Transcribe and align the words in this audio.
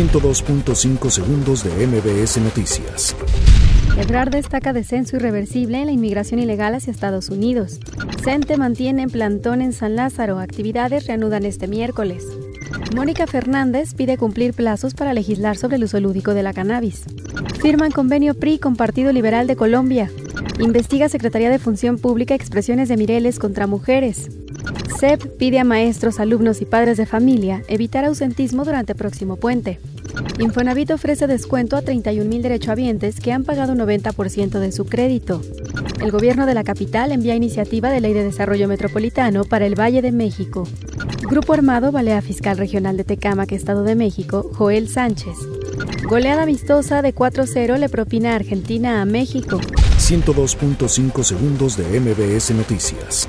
102.5 0.00 1.10
segundos 1.10 1.62
de 1.62 1.86
MBS 1.86 2.38
Noticias. 2.38 3.14
Ebrard 3.98 4.30
destaca 4.30 4.72
descenso 4.72 5.16
irreversible 5.16 5.78
en 5.78 5.86
la 5.86 5.92
inmigración 5.92 6.40
ilegal 6.40 6.74
hacia 6.74 6.90
Estados 6.90 7.28
Unidos. 7.28 7.80
CENTE 8.24 8.56
mantiene 8.56 9.02
en 9.02 9.10
plantón 9.10 9.60
en 9.60 9.74
San 9.74 9.96
Lázaro. 9.96 10.38
Actividades 10.38 11.06
reanudan 11.06 11.44
este 11.44 11.68
miércoles. 11.68 12.26
Mónica 12.94 13.26
Fernández 13.26 13.92
pide 13.92 14.16
cumplir 14.16 14.54
plazos 14.54 14.94
para 14.94 15.12
legislar 15.12 15.58
sobre 15.58 15.76
el 15.76 15.84
uso 15.84 16.00
lúdico 16.00 16.32
de 16.32 16.44
la 16.44 16.54
cannabis. 16.54 17.04
Firman 17.60 17.90
convenio 17.90 18.32
PRI 18.32 18.58
con 18.58 18.76
Partido 18.76 19.12
Liberal 19.12 19.46
de 19.46 19.56
Colombia. 19.56 20.10
Investiga 20.60 21.10
Secretaría 21.10 21.50
de 21.50 21.58
Función 21.58 21.98
Pública 21.98 22.34
expresiones 22.34 22.88
de 22.88 22.96
Mireles 22.96 23.38
contra 23.38 23.66
mujeres. 23.66 24.30
CEP 25.00 25.38
pide 25.38 25.58
a 25.58 25.64
maestros, 25.64 26.20
alumnos 26.20 26.60
y 26.60 26.66
padres 26.66 26.98
de 26.98 27.06
familia 27.06 27.62
evitar 27.68 28.04
ausentismo 28.04 28.66
durante 28.66 28.94
próximo 28.94 29.36
puente. 29.36 29.80
Infonavit 30.38 30.90
ofrece 30.90 31.26
descuento 31.26 31.76
a 31.76 31.82
31.000 31.82 32.42
derechohabientes 32.42 33.18
que 33.18 33.32
han 33.32 33.44
pagado 33.44 33.72
un 33.72 33.78
90% 33.78 34.58
de 34.58 34.72
su 34.72 34.84
crédito. 34.84 35.40
El 36.02 36.10
gobierno 36.10 36.44
de 36.44 36.52
la 36.52 36.64
capital 36.64 37.12
envía 37.12 37.34
iniciativa 37.34 37.88
de 37.88 38.02
ley 38.02 38.12
de 38.12 38.24
desarrollo 38.24 38.68
metropolitano 38.68 39.44
para 39.44 39.64
el 39.64 39.74
Valle 39.74 40.02
de 40.02 40.12
México. 40.12 40.68
Grupo 41.22 41.54
Armado 41.54 41.92
balea 41.92 42.20
fiscal 42.20 42.58
regional 42.58 42.98
de 42.98 43.04
Tecámac, 43.04 43.52
Estado 43.52 43.84
de 43.84 43.94
México, 43.94 44.50
Joel 44.52 44.86
Sánchez. 44.86 45.38
Goleada 46.04 46.42
amistosa 46.42 47.00
de 47.00 47.14
4-0 47.14 47.78
le 47.78 47.88
propina 47.88 48.34
Argentina 48.34 49.00
a 49.00 49.06
México. 49.06 49.60
102.5 49.98 51.22
segundos 51.22 51.78
de 51.78 52.00
MBS 52.00 52.50
Noticias. 52.50 53.28